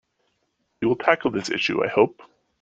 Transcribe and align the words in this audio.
We 0.81 0.87
will 0.87 0.95
tackle 0.95 1.29
this 1.29 1.51
issue, 1.51 1.83
I 1.83 1.87
hope. 1.87 2.23